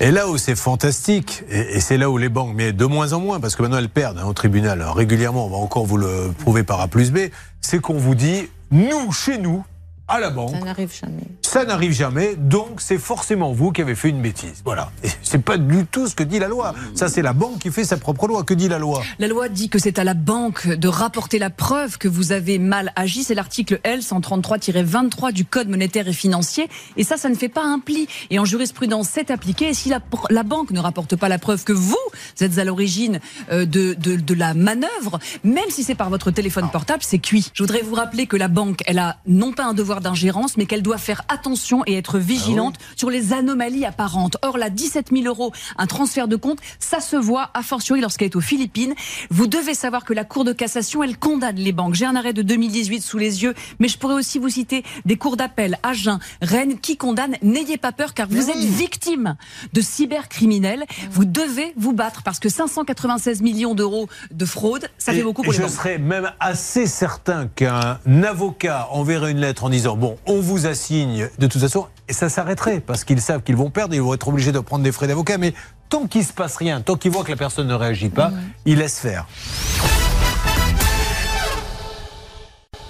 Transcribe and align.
Et 0.00 0.12
là 0.12 0.28
où 0.28 0.38
c'est 0.38 0.54
fantastique, 0.54 1.42
et, 1.50 1.80
c'est 1.80 1.98
là 1.98 2.08
où 2.08 2.18
les 2.18 2.28
banques, 2.28 2.52
mais 2.54 2.72
de 2.72 2.84
moins 2.84 3.14
en 3.14 3.20
moins, 3.20 3.40
parce 3.40 3.56
que 3.56 3.62
maintenant 3.62 3.78
elles 3.78 3.88
perdent 3.88 4.18
hein, 4.18 4.26
au 4.26 4.32
tribunal 4.32 4.80
régulièrement, 4.82 5.46
on 5.46 5.50
va 5.50 5.56
encore 5.56 5.86
vous 5.86 5.96
le 5.96 6.32
prouver 6.38 6.62
par 6.62 6.80
A 6.80 6.86
plus 6.86 7.10
B, 7.10 7.18
c'est 7.60 7.80
qu'on 7.80 7.98
vous 7.98 8.14
dit, 8.14 8.48
nous, 8.70 9.10
chez 9.10 9.38
nous, 9.38 9.64
à 10.08 10.18
la 10.18 10.30
banque. 10.30 10.50
Ça 10.50 10.60
n'arrive 10.60 10.94
jamais. 10.94 11.22
Ça 11.42 11.64
n'arrive 11.64 11.92
jamais, 11.92 12.34
donc 12.36 12.80
c'est 12.80 12.98
forcément 12.98 13.52
vous 13.52 13.72
qui 13.72 13.82
avez 13.82 13.94
fait 13.94 14.08
une 14.08 14.20
bêtise. 14.20 14.62
Voilà. 14.64 14.90
C'est 15.22 15.42
pas 15.42 15.58
du 15.58 15.84
tout 15.86 16.06
ce 16.06 16.14
que 16.14 16.22
dit 16.22 16.38
la 16.38 16.48
loi. 16.48 16.74
Ça, 16.94 17.08
c'est 17.08 17.22
la 17.22 17.32
banque 17.32 17.58
qui 17.58 17.70
fait 17.70 17.84
sa 17.84 17.96
propre 17.96 18.26
loi. 18.26 18.44
Que 18.44 18.54
dit 18.54 18.68
la 18.68 18.78
loi? 18.78 19.02
La 19.18 19.28
loi 19.28 19.48
dit 19.48 19.68
que 19.68 19.78
c'est 19.78 19.98
à 19.98 20.04
la 20.04 20.14
banque 20.14 20.66
de 20.68 20.88
rapporter 20.88 21.38
la 21.38 21.50
preuve 21.50 21.98
que 21.98 22.08
vous 22.08 22.32
avez 22.32 22.58
mal 22.58 22.92
agi. 22.96 23.24
C'est 23.24 23.34
l'article 23.34 23.80
L 23.82 24.00
133-23 24.00 25.32
du 25.32 25.44
Code 25.44 25.68
monétaire 25.68 26.08
et 26.08 26.12
financier. 26.12 26.68
Et 26.96 27.04
ça, 27.04 27.16
ça 27.16 27.28
ne 27.28 27.34
fait 27.34 27.48
pas 27.48 27.64
un 27.64 27.78
pli. 27.78 28.08
Et 28.30 28.38
en 28.38 28.44
jurisprudence, 28.44 29.08
c'est 29.12 29.30
appliqué. 29.30 29.68
Et 29.68 29.74
si 29.74 29.90
la, 29.90 30.00
la, 30.30 30.42
banque 30.42 30.70
ne 30.70 30.80
rapporte 30.80 31.16
pas 31.16 31.28
la 31.28 31.38
preuve 31.38 31.64
que 31.64 31.72
vous 31.72 31.96
êtes 32.40 32.58
à 32.58 32.64
l'origine 32.64 33.20
euh, 33.50 33.66
de, 33.66 33.94
de, 33.94 34.16
de 34.16 34.34
la 34.34 34.54
manœuvre, 34.54 35.18
même 35.44 35.68
si 35.68 35.82
c'est 35.82 35.94
par 35.94 36.08
votre 36.08 36.30
téléphone 36.30 36.70
portable, 36.70 37.02
c'est 37.02 37.18
cuit. 37.18 37.50
Je 37.52 37.62
voudrais 37.62 37.82
vous 37.82 37.94
rappeler 37.94 38.26
que 38.26 38.36
la 38.36 38.48
banque, 38.48 38.82
elle 38.86 38.98
a 38.98 39.18
non 39.26 39.52
pas 39.52 39.64
un 39.64 39.74
devoir 39.74 39.97
d'ingérence, 40.00 40.56
mais 40.56 40.66
qu'elle 40.66 40.82
doit 40.82 40.98
faire 40.98 41.22
attention 41.28 41.82
et 41.86 41.94
être 41.94 42.18
vigilante 42.18 42.74
ah 42.78 42.84
sur 42.96 43.10
les 43.10 43.32
anomalies 43.32 43.84
apparentes. 43.84 44.36
Or, 44.42 44.58
là, 44.58 44.70
17 44.70 45.10
000 45.12 45.24
euros, 45.26 45.52
un 45.76 45.86
transfert 45.86 46.28
de 46.28 46.36
compte, 46.36 46.58
ça 46.78 47.00
se 47.00 47.16
voit 47.16 47.50
a 47.54 47.62
fortiori 47.62 48.00
lorsqu'elle 48.00 48.26
est 48.26 48.36
aux 48.36 48.40
Philippines. 48.40 48.94
Vous 49.30 49.46
devez 49.46 49.74
savoir 49.74 50.04
que 50.04 50.12
la 50.12 50.24
Cour 50.24 50.44
de 50.44 50.52
cassation, 50.52 51.02
elle 51.02 51.18
condamne 51.18 51.56
les 51.56 51.72
banques. 51.72 51.94
J'ai 51.94 52.06
un 52.06 52.16
arrêt 52.16 52.32
de 52.32 52.42
2018 52.42 53.00
sous 53.00 53.18
les 53.18 53.42
yeux, 53.42 53.54
mais 53.78 53.88
je 53.88 53.98
pourrais 53.98 54.14
aussi 54.14 54.38
vous 54.38 54.48
citer 54.48 54.84
des 55.04 55.16
cours 55.16 55.36
d'appel, 55.36 55.78
Agen, 55.82 56.18
Rennes, 56.42 56.78
qui 56.78 56.96
condamnent. 56.96 57.36
N'ayez 57.42 57.78
pas 57.78 57.92
peur, 57.92 58.14
car 58.14 58.28
vous 58.28 58.50
êtes 58.50 58.56
victime 58.56 59.36
de 59.72 59.80
cybercriminels. 59.80 60.84
Vous 61.10 61.24
devez 61.24 61.72
vous 61.76 61.92
battre, 61.92 62.22
parce 62.22 62.38
que 62.38 62.48
596 62.48 63.42
millions 63.42 63.74
d'euros 63.74 64.08
de 64.30 64.44
fraude, 64.44 64.88
ça 64.98 65.12
fait 65.12 65.22
beaucoup 65.22 65.42
pour 65.42 65.52
les 65.52 65.58
je 65.58 65.62
banques. 65.62 65.70
Je 65.70 65.76
serais 65.76 65.98
même 65.98 66.30
assez 66.40 66.86
certain 66.86 67.48
qu'un 67.48 67.98
avocat 68.22 68.88
enverrait 68.90 69.30
une 69.30 69.40
lettre 69.40 69.64
en 69.64 69.70
disant 69.70 69.87
bon, 69.96 70.16
on 70.26 70.40
vous 70.40 70.66
assigne 70.66 71.28
de 71.38 71.46
toute 71.46 71.60
façon, 71.60 71.86
et 72.08 72.12
ça 72.12 72.28
s'arrêterait 72.28 72.80
parce 72.80 73.04
qu'ils 73.04 73.20
savent 73.20 73.42
qu'ils 73.42 73.56
vont 73.56 73.70
perdre, 73.70 73.94
ils 73.94 74.02
vont 74.02 74.14
être 74.14 74.28
obligés 74.28 74.52
de 74.52 74.60
prendre 74.60 74.84
des 74.84 74.92
frais 74.92 75.06
d'avocat. 75.06 75.38
Mais 75.38 75.54
tant 75.88 76.06
qu'il 76.06 76.24
se 76.24 76.32
passe 76.32 76.56
rien, 76.56 76.80
tant 76.80 76.96
qu'ils 76.96 77.10
voient 77.10 77.24
que 77.24 77.30
la 77.30 77.36
personne 77.36 77.66
ne 77.66 77.74
réagit 77.74 78.10
pas, 78.10 78.32
ils 78.64 78.78
laissent 78.78 79.00
faire. 79.00 79.26